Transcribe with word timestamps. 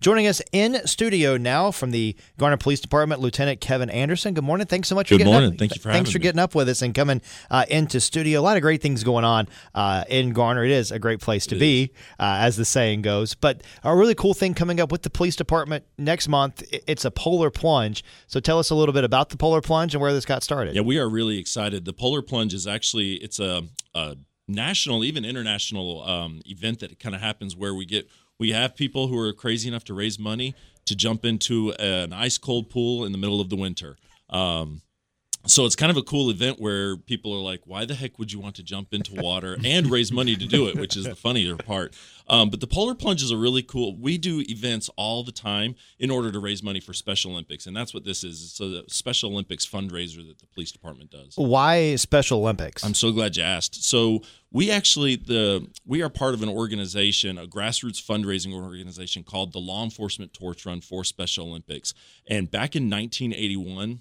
Joining 0.00 0.28
us 0.28 0.40
in 0.52 0.86
studio 0.86 1.36
now 1.36 1.72
from 1.72 1.90
the 1.90 2.14
Garner 2.38 2.56
Police 2.56 2.78
Department, 2.78 3.20
Lieutenant 3.20 3.60
Kevan 3.60 3.90
Anderson. 3.90 4.32
Good 4.32 4.44
morning. 4.44 4.68
Thanks 4.68 4.86
so 4.86 4.94
much 4.94 5.08
Good 5.08 5.16
for 5.16 5.18
getting 5.18 5.32
morning. 5.32 5.52
up. 5.54 5.58
Thank 5.58 5.74
you 5.74 5.80
for 5.80 5.90
Thanks 5.90 6.12
for 6.12 6.18
me. 6.18 6.22
getting 6.22 6.38
up 6.38 6.54
with 6.54 6.68
us 6.68 6.82
and 6.82 6.94
coming 6.94 7.20
uh, 7.50 7.64
into 7.68 8.00
studio. 8.00 8.38
A 8.38 8.42
lot 8.42 8.56
of 8.56 8.62
great 8.62 8.80
things 8.80 9.02
going 9.02 9.24
on 9.24 9.48
uh, 9.74 10.04
in 10.08 10.32
Garner. 10.34 10.62
It 10.62 10.70
is 10.70 10.92
a 10.92 11.00
great 11.00 11.18
place 11.18 11.46
to 11.48 11.56
It 11.56 11.58
be, 11.58 11.90
uh, 12.20 12.38
as 12.38 12.56
the 12.56 12.64
saying 12.64 13.02
goes. 13.02 13.34
But 13.34 13.64
a 13.82 13.96
really 13.96 14.14
cool 14.14 14.34
thing 14.34 14.54
coming 14.54 14.78
up 14.78 14.92
with 14.92 15.02
the 15.02 15.10
police 15.10 15.34
department 15.34 15.84
next 15.98 16.28
month. 16.28 16.62
It's 16.70 17.04
a 17.04 17.10
polar 17.10 17.50
plunge. 17.50 18.04
So 18.28 18.38
tell 18.38 18.60
us 18.60 18.70
a 18.70 18.76
little 18.76 18.92
bit 18.92 19.02
about 19.02 19.30
the 19.30 19.36
polar 19.36 19.60
plunge 19.60 19.96
and 19.96 20.00
where 20.00 20.12
this 20.12 20.24
got 20.24 20.44
started. 20.44 20.76
Yeah, 20.76 20.82
we 20.82 20.98
are 20.98 21.08
really 21.08 21.40
excited. 21.40 21.84
The 21.84 21.92
Polar 21.92 22.22
Plunge 22.22 22.54
is 22.54 22.68
actually 22.68 23.14
it's 23.14 23.40
a, 23.40 23.64
a 23.96 24.14
national, 24.46 25.02
even 25.02 25.24
international 25.24 26.04
um, 26.04 26.40
event 26.46 26.78
that 26.78 27.00
kind 27.00 27.16
of 27.16 27.20
happens 27.20 27.56
where 27.56 27.74
we 27.74 27.84
get 27.84 28.08
we 28.38 28.50
have 28.52 28.76
people 28.76 29.08
who 29.08 29.18
are 29.18 29.32
crazy 29.32 29.68
enough 29.68 29.84
to 29.84 29.94
raise 29.94 30.18
money 30.18 30.54
to 30.86 30.96
jump 30.96 31.24
into 31.24 31.72
an 31.72 32.12
ice 32.12 32.38
cold 32.38 32.70
pool 32.70 33.04
in 33.04 33.12
the 33.12 33.18
middle 33.18 33.40
of 33.40 33.50
the 33.50 33.56
winter. 33.56 33.96
Um, 34.30 34.82
so 35.50 35.66
it's 35.66 35.76
kind 35.76 35.90
of 35.90 35.96
a 35.96 36.02
cool 36.02 36.30
event 36.30 36.60
where 36.60 36.96
people 36.96 37.34
are 37.34 37.40
like, 37.40 37.62
"Why 37.64 37.84
the 37.84 37.94
heck 37.94 38.18
would 38.18 38.32
you 38.32 38.38
want 38.38 38.54
to 38.56 38.62
jump 38.62 38.92
into 38.92 39.14
water 39.14 39.56
and 39.64 39.90
raise 39.90 40.12
money 40.12 40.36
to 40.36 40.46
do 40.46 40.68
it?" 40.68 40.76
Which 40.76 40.96
is 40.96 41.04
the 41.04 41.16
funnier 41.16 41.56
part. 41.56 41.94
Um, 42.28 42.50
but 42.50 42.60
the 42.60 42.66
Polar 42.66 42.94
Plunge 42.94 43.22
is 43.22 43.30
a 43.30 43.36
really 43.36 43.62
cool. 43.62 43.96
We 43.96 44.18
do 44.18 44.44
events 44.48 44.90
all 44.96 45.24
the 45.24 45.32
time 45.32 45.74
in 45.98 46.10
order 46.10 46.30
to 46.30 46.38
raise 46.38 46.62
money 46.62 46.80
for 46.80 46.92
Special 46.92 47.32
Olympics, 47.32 47.66
and 47.66 47.76
that's 47.76 47.94
what 47.94 48.04
this 48.04 48.22
is. 48.22 48.44
It's 48.44 48.60
a 48.60 48.84
Special 48.88 49.30
Olympics 49.30 49.66
fundraiser 49.66 50.26
that 50.28 50.38
the 50.38 50.46
police 50.46 50.70
department 50.70 51.10
does. 51.10 51.34
Why 51.36 51.96
Special 51.96 52.40
Olympics? 52.40 52.84
I'm 52.84 52.94
so 52.94 53.12
glad 53.12 53.36
you 53.36 53.42
asked. 53.42 53.84
So 53.84 54.22
we 54.50 54.70
actually 54.70 55.16
the 55.16 55.68
we 55.86 56.02
are 56.02 56.08
part 56.08 56.34
of 56.34 56.42
an 56.42 56.48
organization, 56.48 57.38
a 57.38 57.46
grassroots 57.46 58.02
fundraising 58.02 58.52
organization 58.52 59.22
called 59.22 59.52
the 59.52 59.60
Law 59.60 59.84
Enforcement 59.84 60.34
Torch 60.34 60.66
Run 60.66 60.80
for 60.80 61.04
Special 61.04 61.46
Olympics. 61.46 61.94
And 62.26 62.50
back 62.50 62.76
in 62.76 62.90
1981 62.90 64.00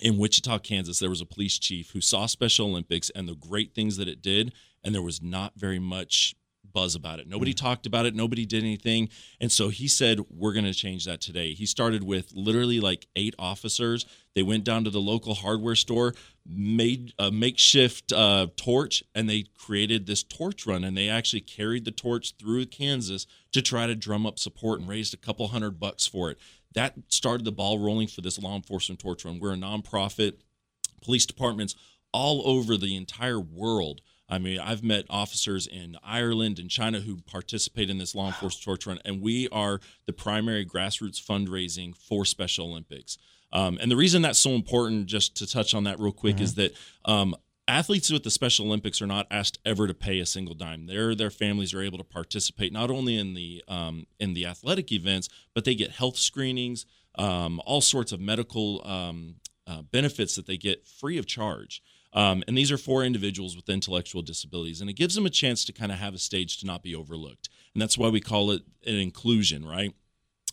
in 0.00 0.18
Wichita, 0.18 0.58
Kansas, 0.58 0.98
there 0.98 1.10
was 1.10 1.20
a 1.20 1.26
police 1.26 1.58
chief 1.58 1.90
who 1.90 2.00
saw 2.00 2.26
Special 2.26 2.66
Olympics 2.66 3.10
and 3.10 3.28
the 3.28 3.34
great 3.34 3.74
things 3.74 3.96
that 3.96 4.08
it 4.08 4.22
did, 4.22 4.52
and 4.82 4.94
there 4.94 5.02
was 5.02 5.22
not 5.22 5.52
very 5.56 5.78
much 5.78 6.34
buzz 6.74 6.94
about 6.94 7.20
it. 7.20 7.26
Nobody 7.26 7.54
talked 7.54 7.86
about 7.86 8.04
it, 8.04 8.14
nobody 8.14 8.44
did 8.44 8.62
anything. 8.62 9.08
And 9.40 9.50
so 9.50 9.68
he 9.70 9.88
said, 9.88 10.20
We're 10.28 10.52
going 10.52 10.66
to 10.66 10.74
change 10.74 11.06
that 11.06 11.22
today. 11.22 11.54
He 11.54 11.64
started 11.64 12.04
with 12.04 12.32
literally 12.34 12.80
like 12.80 13.06
eight 13.16 13.34
officers. 13.38 14.04
They 14.34 14.42
went 14.42 14.64
down 14.64 14.84
to 14.84 14.90
the 14.90 15.00
local 15.00 15.34
hardware 15.34 15.76
store, 15.76 16.12
made 16.44 17.14
a 17.18 17.30
makeshift 17.30 18.12
uh, 18.12 18.48
torch, 18.56 19.02
and 19.14 19.30
they 19.30 19.44
created 19.56 20.06
this 20.06 20.22
torch 20.22 20.66
run. 20.66 20.84
And 20.84 20.96
they 20.96 21.08
actually 21.08 21.40
carried 21.40 21.86
the 21.86 21.92
torch 21.92 22.34
through 22.38 22.66
Kansas 22.66 23.26
to 23.52 23.62
try 23.62 23.86
to 23.86 23.94
drum 23.94 24.26
up 24.26 24.38
support 24.38 24.80
and 24.80 24.88
raised 24.88 25.14
a 25.14 25.18
couple 25.18 25.48
hundred 25.48 25.80
bucks 25.80 26.06
for 26.06 26.30
it. 26.30 26.38
That 26.74 26.94
started 27.08 27.44
the 27.44 27.52
ball 27.52 27.78
rolling 27.78 28.08
for 28.08 28.20
this 28.20 28.38
law 28.38 28.56
enforcement 28.56 29.00
torch 29.00 29.24
run. 29.24 29.38
We're 29.38 29.54
a 29.54 29.56
nonprofit 29.56 30.34
police 31.00 31.24
departments 31.24 31.76
all 32.12 32.42
over 32.46 32.76
the 32.76 32.96
entire 32.96 33.40
world. 33.40 34.00
I 34.28 34.38
mean, 34.38 34.58
I've 34.58 34.82
met 34.82 35.04
officers 35.10 35.66
in 35.66 35.96
Ireland 36.02 36.58
and 36.58 36.70
China 36.70 37.00
who 37.00 37.16
participate 37.18 37.90
in 37.90 37.98
this 37.98 38.14
law 38.14 38.28
enforcement 38.28 38.64
torch 38.64 38.86
run, 38.86 38.98
and 39.04 39.20
we 39.20 39.48
are 39.50 39.80
the 40.06 40.12
primary 40.12 40.64
grassroots 40.64 41.22
fundraising 41.22 41.94
for 41.94 42.24
Special 42.24 42.66
Olympics. 42.66 43.18
Um, 43.52 43.78
and 43.80 43.90
the 43.90 43.96
reason 43.96 44.22
that's 44.22 44.38
so 44.38 44.50
important, 44.50 45.06
just 45.06 45.36
to 45.36 45.46
touch 45.46 45.74
on 45.74 45.84
that 45.84 46.00
real 46.00 46.12
quick, 46.12 46.40
is 46.40 46.54
that 46.54 46.74
um, 47.04 47.36
athletes 47.68 48.10
with 48.10 48.24
the 48.24 48.30
Special 48.30 48.66
Olympics 48.66 49.00
are 49.00 49.06
not 49.06 49.26
asked 49.30 49.58
ever 49.64 49.86
to 49.86 49.94
pay 49.94 50.18
a 50.18 50.26
single 50.26 50.54
dime. 50.54 50.86
Their 50.86 51.14
their 51.14 51.30
families 51.30 51.72
are 51.72 51.82
able 51.82 51.98
to 51.98 52.04
participate 52.04 52.72
not 52.72 52.90
only 52.90 53.16
in 53.16 53.34
the 53.34 53.62
um, 53.68 54.06
in 54.18 54.34
the 54.34 54.46
athletic 54.46 54.90
events, 54.90 55.28
but 55.54 55.64
they 55.64 55.74
get 55.74 55.92
health 55.92 56.16
screenings, 56.16 56.86
um, 57.16 57.60
all 57.64 57.80
sorts 57.80 58.10
of 58.10 58.20
medical 58.20 58.86
um, 58.86 59.36
uh, 59.66 59.82
benefits 59.82 60.34
that 60.34 60.46
they 60.46 60.56
get 60.56 60.86
free 60.86 61.18
of 61.18 61.26
charge. 61.26 61.82
Um, 62.14 62.44
and 62.46 62.56
these 62.56 62.70
are 62.70 62.78
for 62.78 63.02
individuals 63.02 63.56
with 63.56 63.68
intellectual 63.68 64.22
disabilities, 64.22 64.80
and 64.80 64.88
it 64.88 64.94
gives 64.94 65.16
them 65.16 65.26
a 65.26 65.30
chance 65.30 65.64
to 65.64 65.72
kind 65.72 65.90
of 65.90 65.98
have 65.98 66.14
a 66.14 66.18
stage 66.18 66.58
to 66.58 66.66
not 66.66 66.82
be 66.82 66.94
overlooked. 66.94 67.48
And 67.74 67.82
that's 67.82 67.98
why 67.98 68.08
we 68.08 68.20
call 68.20 68.52
it 68.52 68.62
an 68.86 68.94
inclusion, 68.94 69.66
right? 69.66 69.92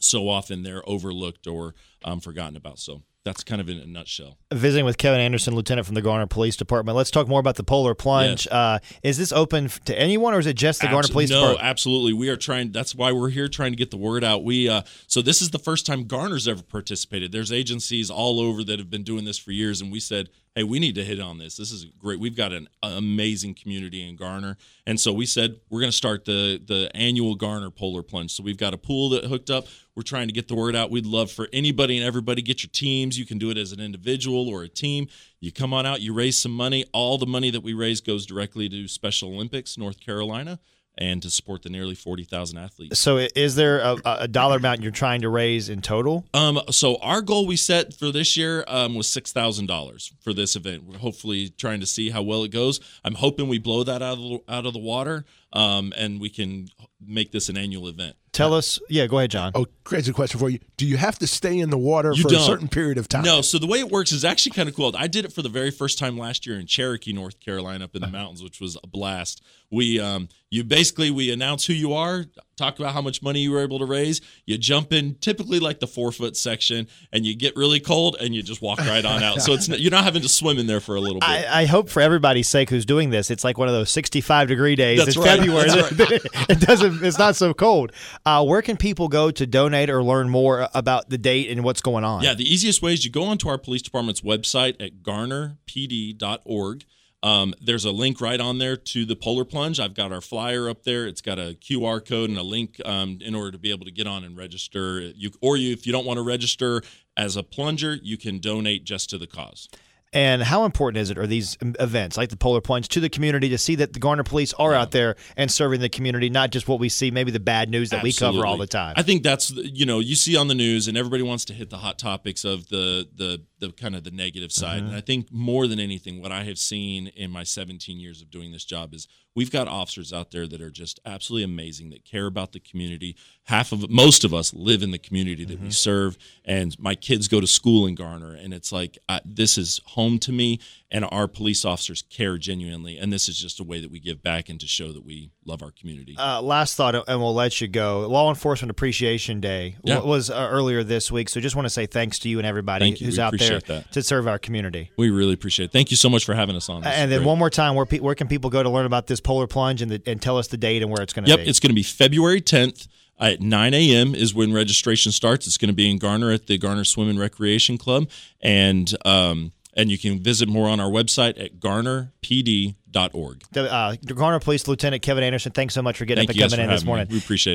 So 0.00 0.28
often 0.28 0.62
they're 0.62 0.88
overlooked 0.88 1.46
or 1.46 1.74
um, 2.04 2.20
forgotten 2.20 2.56
about. 2.56 2.78
So 2.78 3.02
that's 3.24 3.44
kind 3.44 3.60
of 3.60 3.68
in 3.68 3.78
a 3.78 3.86
nutshell. 3.86 4.38
visiting 4.52 4.84
with 4.84 4.98
Kevan 4.98 5.20
Anderson, 5.20 5.54
Lieutenant 5.54 5.86
from 5.86 5.94
the 5.94 6.02
Garner 6.02 6.26
Police 6.26 6.56
Department. 6.56 6.96
Let's 6.96 7.10
talk 7.10 7.28
more 7.28 7.40
about 7.40 7.56
the 7.56 7.62
Polar 7.62 7.94
Plunge. 7.94 8.46
Yes. 8.46 8.52
Uh, 8.52 8.78
is 9.02 9.18
this 9.18 9.32
open 9.32 9.68
to 9.84 9.98
anyone, 9.98 10.34
or 10.34 10.40
is 10.40 10.46
it 10.46 10.56
just 10.56 10.80
the 10.80 10.88
Garner 10.88 11.08
Police 11.08 11.30
no, 11.30 11.40
Department? 11.40 11.64
absolutely. 11.64 12.12
We 12.12 12.28
are 12.30 12.36
trying. 12.36 12.72
That's 12.72 12.94
why 12.94 13.12
we're 13.12 13.30
here 13.30 13.48
trying 13.48 13.72
to 13.72 13.76
get 13.76 13.90
the 13.90 13.96
word 13.96 14.24
out. 14.24 14.42
We 14.42 14.68
uh, 14.68 14.82
so 15.06 15.22
this 15.22 15.40
is 15.40 15.50
the 15.50 15.58
first 15.58 15.86
time 15.86 16.04
Garner's 16.04 16.48
ever 16.48 16.62
participated. 16.62 17.32
There's 17.32 17.52
agencies 17.52 18.10
all 18.10 18.40
over 18.40 18.64
that 18.64 18.78
have 18.78 18.90
been 18.90 19.04
doing 19.04 19.24
this 19.24 19.38
for 19.38 19.52
years, 19.52 19.80
and 19.80 19.92
we 19.92 20.00
said, 20.00 20.28
hey, 20.54 20.62
we 20.62 20.78
need 20.78 20.94
to 20.96 21.04
hit 21.04 21.20
on 21.20 21.38
this. 21.38 21.56
This 21.56 21.72
is 21.72 21.84
great. 21.84 22.20
We've 22.20 22.36
got 22.36 22.52
an 22.52 22.68
amazing 22.82 23.54
community 23.54 24.06
in 24.06 24.16
Garner, 24.16 24.56
and 24.86 25.00
so 25.00 25.12
we 25.12 25.26
said 25.26 25.60
we're 25.70 25.80
going 25.80 25.90
to 25.90 25.96
start 25.96 26.24
the 26.24 26.60
the 26.64 26.90
annual 26.94 27.34
Garner 27.34 27.70
Polar 27.70 28.02
Plunge. 28.02 28.32
So 28.32 28.42
we've 28.42 28.58
got 28.58 28.74
a 28.74 28.78
pool 28.78 29.10
that 29.10 29.24
hooked 29.24 29.50
up. 29.50 29.66
We're 29.94 30.02
trying 30.02 30.28
to 30.28 30.32
get 30.32 30.48
the 30.48 30.54
word 30.54 30.74
out. 30.74 30.90
We'd 30.90 31.06
love 31.06 31.30
for 31.30 31.48
anybody 31.52 31.98
and 31.98 32.06
everybody 32.06 32.40
get 32.40 32.62
your 32.62 32.70
teams. 32.70 33.11
You 33.18 33.26
can 33.26 33.38
do 33.38 33.50
it 33.50 33.56
as 33.56 33.72
an 33.72 33.80
individual 33.80 34.48
or 34.48 34.62
a 34.62 34.68
team. 34.68 35.08
You 35.40 35.52
come 35.52 35.72
on 35.72 35.86
out, 35.86 36.00
you 36.00 36.12
raise 36.12 36.38
some 36.38 36.52
money. 36.52 36.84
All 36.92 37.18
the 37.18 37.26
money 37.26 37.50
that 37.50 37.62
we 37.62 37.74
raise 37.74 38.00
goes 38.00 38.26
directly 38.26 38.68
to 38.68 38.88
Special 38.88 39.30
Olympics 39.30 39.76
North 39.76 40.00
Carolina 40.00 40.58
and 40.98 41.22
to 41.22 41.30
support 41.30 41.62
the 41.62 41.70
nearly 41.70 41.94
40,000 41.94 42.58
athletes. 42.58 42.98
So, 42.98 43.26
is 43.34 43.54
there 43.54 43.78
a, 43.78 43.96
a 44.04 44.28
dollar 44.28 44.58
amount 44.58 44.82
you're 44.82 44.92
trying 44.92 45.22
to 45.22 45.28
raise 45.28 45.68
in 45.68 45.80
total? 45.80 46.24
Um, 46.34 46.60
so 46.70 46.96
our 46.96 47.22
goal 47.22 47.46
we 47.46 47.56
set 47.56 47.94
for 47.94 48.12
this 48.12 48.36
year 48.36 48.64
um, 48.68 48.94
was 48.94 49.08
six 49.08 49.32
thousand 49.32 49.66
dollars 49.66 50.12
for 50.20 50.32
this 50.32 50.54
event. 50.54 50.84
We're 50.84 50.98
hopefully 50.98 51.48
trying 51.48 51.80
to 51.80 51.86
see 51.86 52.10
how 52.10 52.22
well 52.22 52.44
it 52.44 52.50
goes. 52.50 52.80
I'm 53.04 53.14
hoping 53.14 53.48
we 53.48 53.58
blow 53.58 53.84
that 53.84 54.02
out 54.02 54.18
of 54.18 54.18
the, 54.18 54.40
out 54.48 54.66
of 54.66 54.72
the 54.74 54.78
water, 54.78 55.24
um, 55.52 55.92
and 55.96 56.20
we 56.20 56.28
can 56.30 56.68
make 57.04 57.32
this 57.32 57.48
an 57.48 57.56
annual 57.56 57.88
event. 57.88 58.16
Tell 58.32 58.54
us. 58.54 58.78
Yeah, 58.88 59.06
go 59.06 59.18
ahead, 59.18 59.30
John. 59.30 59.52
Oh, 59.54 59.66
crazy 59.84 60.10
question 60.12 60.40
for 60.40 60.48
you. 60.48 60.58
Do 60.78 60.86
you 60.86 60.96
have 60.96 61.18
to 61.18 61.26
stay 61.26 61.58
in 61.58 61.68
the 61.68 61.76
water 61.76 62.12
You 62.14 62.22
for 62.22 62.28
don't. 62.30 62.40
a 62.40 62.44
certain 62.44 62.68
period 62.68 62.96
of 62.96 63.06
time? 63.06 63.24
No, 63.24 63.42
so 63.42 63.58
the 63.58 63.66
way 63.66 63.78
it 63.80 63.90
works 63.90 64.10
is 64.12 64.24
actually 64.24 64.52
kind 64.52 64.68
of 64.70 64.74
cool. 64.74 64.94
I 64.96 65.06
did 65.06 65.26
it 65.26 65.32
for 65.34 65.42
the 65.42 65.50
very 65.50 65.70
first 65.70 65.98
time 65.98 66.16
last 66.16 66.46
year 66.46 66.58
in 66.58 66.66
Cherokee, 66.66 67.12
North 67.12 67.40
Carolina, 67.40 67.84
up 67.84 67.94
in 67.94 68.00
the 68.00 68.08
mountains, 68.08 68.42
which 68.42 68.58
was 68.60 68.78
a 68.82 68.86
blast. 68.86 69.42
We, 69.70 70.00
um, 70.00 70.28
you 70.50 70.64
basically 70.64 71.10
we 71.10 71.30
announce 71.30 71.66
who 71.66 71.74
you 71.74 71.92
are, 71.92 72.24
talk 72.56 72.78
about 72.78 72.92
how 72.94 73.02
much 73.02 73.22
money 73.22 73.40
you 73.40 73.52
were 73.52 73.60
able 73.62 73.78
to 73.78 73.84
raise. 73.84 74.20
You 74.46 74.58
jump 74.58 74.92
in, 74.92 75.14
typically 75.16 75.60
like 75.60 75.80
the 75.80 75.86
four 75.86 76.12
foot 76.12 76.36
section, 76.36 76.88
and 77.12 77.24
you 77.26 77.34
get 77.36 77.56
really 77.56 77.80
cold, 77.80 78.16
and 78.20 78.34
you 78.34 78.42
just 78.42 78.62
walk 78.62 78.78
right 78.78 79.04
on 79.04 79.22
out. 79.22 79.42
So 79.42 79.52
it's 79.52 79.68
you're 79.68 79.90
not 79.90 80.04
having 80.04 80.22
to 80.22 80.28
swim 80.28 80.58
in 80.58 80.66
there 80.66 80.80
for 80.80 80.94
a 80.94 81.00
little 81.00 81.20
bit. 81.20 81.28
I, 81.28 81.62
I 81.62 81.64
hope 81.66 81.88
for 81.88 82.00
everybody's 82.00 82.48
sake 82.48 82.70
who's 82.70 82.84
doing 82.84 83.10
this, 83.10 83.30
it's 83.30 83.44
like 83.44 83.58
one 83.58 83.68
of 83.68 83.74
those 83.74 83.90
65 83.90 84.48
degree 84.48 84.76
days 84.76 85.04
That's 85.04 85.16
in 85.16 85.22
right. 85.22 85.38
February. 85.38 85.68
That- 85.68 86.46
it 86.48 86.60
doesn't. 86.60 87.04
It's 87.04 87.18
not 87.18 87.36
so 87.36 87.54
cold. 87.54 87.92
Uh, 88.24 88.44
where 88.44 88.62
can 88.62 88.76
people 88.76 89.08
go 89.08 89.30
to 89.30 89.46
donate 89.46 89.90
or 89.90 90.02
learn 90.02 90.28
more 90.28 90.68
about 90.74 91.10
the 91.10 91.18
date 91.18 91.50
and 91.50 91.64
what's 91.64 91.80
going 91.80 92.04
on? 92.04 92.22
Yeah, 92.22 92.34
the 92.34 92.50
easiest 92.50 92.82
way 92.82 92.92
is 92.92 93.04
you 93.04 93.10
go 93.10 93.24
onto 93.24 93.48
our 93.48 93.58
police 93.58 93.82
department's 93.82 94.20
website 94.20 94.80
at 94.80 95.02
garnerpd.org. 95.02 96.84
Um, 97.22 97.54
there's 97.60 97.84
a 97.84 97.92
link 97.92 98.20
right 98.20 98.40
on 98.40 98.58
there 98.58 98.76
to 98.76 99.04
the 99.04 99.14
Polar 99.14 99.44
Plunge. 99.44 99.78
I've 99.78 99.94
got 99.94 100.12
our 100.12 100.20
flyer 100.20 100.68
up 100.68 100.82
there. 100.82 101.06
It's 101.06 101.20
got 101.20 101.38
a 101.38 101.56
QR 101.60 102.04
code 102.04 102.30
and 102.30 102.38
a 102.38 102.42
link 102.42 102.80
um, 102.84 103.18
in 103.20 103.34
order 103.34 103.52
to 103.52 103.58
be 103.58 103.70
able 103.70 103.84
to 103.84 103.92
get 103.92 104.06
on 104.06 104.24
and 104.24 104.36
register. 104.36 105.00
You 105.00 105.30
or 105.40 105.56
you, 105.56 105.72
if 105.72 105.86
you 105.86 105.92
don't 105.92 106.06
want 106.06 106.18
to 106.18 106.22
register 106.22 106.82
as 107.16 107.36
a 107.36 107.42
plunger, 107.42 107.96
you 108.02 108.16
can 108.16 108.38
donate 108.38 108.84
just 108.84 109.10
to 109.10 109.18
the 109.18 109.26
cause. 109.26 109.68
And 110.14 110.42
how 110.42 110.66
important 110.66 111.00
is 111.00 111.10
it, 111.10 111.16
are 111.16 111.26
these 111.26 111.56
events 111.62 112.18
like 112.18 112.28
the 112.28 112.36
Polar 112.36 112.60
Plunge 112.60 112.86
to 112.88 113.00
the 113.00 113.08
community 113.08 113.48
to 113.48 113.56
see 113.56 113.76
that 113.76 113.94
the 113.94 113.98
Garner 113.98 114.24
Police 114.24 114.52
are 114.54 114.74
out 114.74 114.90
there 114.90 115.16
and 115.38 115.50
serving 115.50 115.80
the 115.80 115.88
community, 115.88 116.28
not 116.28 116.50
just 116.50 116.68
what 116.68 116.78
we 116.78 116.90
see, 116.90 117.10
maybe 117.10 117.30
the 117.30 117.40
bad 117.40 117.70
news 117.70 117.90
that 117.90 118.02
we 118.02 118.12
cover 118.12 118.44
all 118.44 118.58
the 118.58 118.66
time? 118.66 118.92
I 118.98 119.02
think 119.02 119.22
that's 119.22 119.50
you 119.50 119.86
know 119.86 120.00
you 120.00 120.14
see 120.14 120.36
on 120.36 120.48
the 120.48 120.54
news, 120.54 120.86
and 120.86 120.98
everybody 120.98 121.22
wants 121.22 121.46
to 121.46 121.54
hit 121.54 121.70
the 121.70 121.78
hot 121.78 121.98
topics 121.98 122.44
of 122.44 122.68
the 122.68 123.08
the 123.14 123.42
the 123.62 123.72
kind 123.72 123.94
of 123.94 124.02
the 124.04 124.10
negative 124.10 124.52
side. 124.52 124.82
And 124.82 124.94
I 124.94 125.00
think 125.00 125.32
more 125.32 125.66
than 125.66 125.78
anything, 125.78 126.20
what 126.20 126.32
I 126.32 126.42
have 126.42 126.58
seen 126.58 127.06
in 127.06 127.30
my 127.30 127.44
17 127.44 127.98
years 127.98 128.20
of 128.20 128.30
doing 128.30 128.50
this 128.50 128.64
job 128.64 128.92
is 128.92 129.06
we've 129.34 129.52
got 129.52 129.68
officers 129.68 130.12
out 130.12 130.32
there 130.32 130.46
that 130.48 130.60
are 130.60 130.70
just 130.70 130.98
absolutely 131.06 131.44
amazing 131.44 131.90
that 131.90 132.04
care 132.04 132.26
about 132.26 132.52
the 132.52 132.60
community. 132.60 133.16
Half 133.44 133.70
of 133.72 133.88
most 133.88 134.24
of 134.24 134.34
us 134.34 134.52
live 134.52 134.82
in 134.82 134.90
the 134.90 134.98
community 134.98 135.44
that 135.44 135.58
we 135.58 135.62
Mm-hmm. 135.62 135.70
serve, 135.70 136.18
and 136.44 136.76
my 136.78 136.96
kids 136.96 137.28
go 137.28 137.40
to 137.40 137.46
school 137.46 137.86
in 137.86 137.94
Garner, 137.94 138.34
and 138.34 138.52
it's 138.52 138.72
like 138.72 138.98
I, 139.08 139.20
this 139.24 139.56
is 139.56 139.80
home 139.86 140.18
to 140.18 140.32
me. 140.32 140.58
And 140.90 141.06
our 141.10 141.26
police 141.26 141.64
officers 141.64 142.02
care 142.02 142.36
genuinely, 142.36 142.98
and 142.98 143.10
this 143.10 143.26
is 143.28 143.38
just 143.38 143.60
a 143.60 143.64
way 143.64 143.80
that 143.80 143.90
we 143.90 144.00
give 144.00 144.22
back 144.22 144.50
and 144.50 144.60
to 144.60 144.66
show 144.66 144.92
that 144.92 145.04
we 145.04 145.30
love 145.44 145.62
our 145.62 145.70
community. 145.72 146.14
Uh, 146.18 146.40
last 146.40 146.76
thought, 146.76 146.94
and 146.94 147.20
we'll 147.20 147.34
let 147.34 147.60
you 147.60 147.68
go. 147.68 148.06
Law 148.08 148.28
Enforcement 148.30 148.70
Appreciation 148.70 149.40
Day 149.40 149.76
Yeah. 149.82 150.00
was 150.00 150.30
uh, 150.30 150.48
earlier 150.50 150.82
this 150.84 151.10
week, 151.10 151.28
so 151.28 151.40
just 151.40 151.56
want 151.56 151.66
to 151.66 151.70
say 151.70 151.86
thanks 151.86 152.18
to 152.20 152.28
you 152.28 152.38
and 152.38 152.46
everybody 152.46 152.90
you. 152.90 153.06
who's 153.06 153.16
We 153.18 153.22
out 153.22 153.38
there 153.38 153.60
that. 153.60 153.92
to 153.92 154.02
serve 154.02 154.28
our 154.28 154.38
community. 154.38 154.90
we 154.96 155.10
really 155.10 155.32
appreciate 155.34 155.66
it. 155.66 155.72
Thank 155.72 155.90
you 155.90 155.96
so 155.96 156.08
much 156.08 156.24
for 156.24 156.34
having 156.34 156.54
us 156.56 156.68
on. 156.68 156.82
This 156.82 156.92
and 156.94 157.10
then 157.10 157.20
great. 157.20 157.26
one 157.28 157.38
more 157.38 157.50
time, 157.50 157.74
where 157.74 157.86
pe- 157.86 157.98
where 158.00 158.14
can 158.14 158.28
people 158.28 158.50
go 158.50 158.62
to 158.62 158.70
learn 158.70 158.86
about 158.86 159.06
this 159.08 159.20
Polar 159.20 159.46
Plunge 159.46 159.82
and, 159.82 159.90
the, 159.90 160.02
and 160.06 160.20
tell 160.22 160.38
us 160.38 160.46
the 160.48 160.56
date 160.56 160.82
and 160.82 160.90
where 160.90 161.02
it's 161.02 161.12
going 161.12 161.24
to 161.24 161.30
Yep, 161.30 161.40
be? 161.40 161.48
it's 161.48 161.60
going 161.60 161.70
to 161.70 161.74
be 161.74 161.82
February 161.82 162.40
10th. 162.40 162.88
At 163.20 163.40
9 163.40 163.74
a.m. 163.74 164.14
is 164.16 164.34
when 164.34 164.52
registration 164.52 165.12
starts. 165.12 165.46
It's 165.46 165.56
going 165.58 165.68
to 165.68 165.74
be 165.74 165.88
in 165.88 165.98
Garner 165.98 166.32
at 166.32 166.46
the 166.48 166.58
Garner 166.58 166.82
Swim 166.82 167.08
and 167.08 167.20
Recreation 167.20 167.78
Club, 167.78 168.08
and 168.40 168.92
um, 169.04 169.52
and 169.74 169.90
you 169.90 169.98
can 169.98 170.20
visit 170.20 170.48
more 170.48 170.68
on 170.68 170.80
our 170.80 170.90
website 170.90 171.42
at 171.42 171.58
garnerpd.org. 171.60 173.42
The 173.52 173.72
uh, 173.72 173.96
Garner 174.06 174.40
Police 174.40 174.68
Lieutenant 174.68 175.02
Kevan 175.02 175.24
Anderson, 175.24 175.52
thanks 175.52 175.74
so 175.74 175.82
much 175.82 175.96
for 175.96 176.04
getting 176.04 176.26
Thank 176.26 176.38
up 176.38 176.44
and 176.44 176.52
coming 176.52 176.64
in 176.64 176.70
this 176.70 176.80
having 176.80 176.86
me. 176.86 176.90
morning. 176.90 177.08
We 177.10 177.18
appreciate 177.18 177.48
it. 177.48 177.50